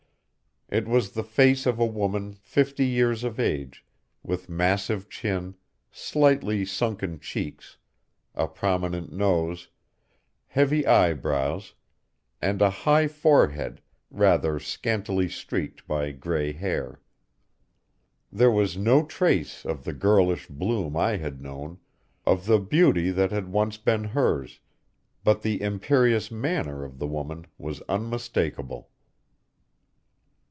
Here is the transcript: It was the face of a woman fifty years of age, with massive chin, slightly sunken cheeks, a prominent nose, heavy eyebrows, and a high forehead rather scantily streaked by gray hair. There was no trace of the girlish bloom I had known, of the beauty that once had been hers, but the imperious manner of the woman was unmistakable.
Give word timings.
It 0.73 0.87
was 0.87 1.11
the 1.11 1.23
face 1.25 1.65
of 1.65 1.79
a 1.81 1.85
woman 1.85 2.31
fifty 2.35 2.85
years 2.85 3.25
of 3.25 3.41
age, 3.41 3.85
with 4.23 4.47
massive 4.47 5.09
chin, 5.09 5.55
slightly 5.91 6.63
sunken 6.63 7.19
cheeks, 7.19 7.75
a 8.35 8.47
prominent 8.47 9.11
nose, 9.11 9.67
heavy 10.47 10.87
eyebrows, 10.87 11.73
and 12.41 12.61
a 12.61 12.69
high 12.69 13.09
forehead 13.09 13.81
rather 14.09 14.61
scantily 14.61 15.27
streaked 15.27 15.85
by 15.89 16.11
gray 16.13 16.53
hair. 16.53 17.01
There 18.31 18.49
was 18.49 18.77
no 18.77 19.05
trace 19.05 19.65
of 19.65 19.83
the 19.83 19.91
girlish 19.91 20.47
bloom 20.47 20.95
I 20.95 21.17
had 21.17 21.41
known, 21.41 21.79
of 22.25 22.45
the 22.45 22.59
beauty 22.59 23.11
that 23.11 23.33
once 23.45 23.75
had 23.75 23.83
been 23.83 24.03
hers, 24.05 24.61
but 25.25 25.41
the 25.41 25.61
imperious 25.61 26.31
manner 26.31 26.85
of 26.85 26.97
the 26.97 27.07
woman 27.07 27.45
was 27.57 27.81
unmistakable. 27.89 28.87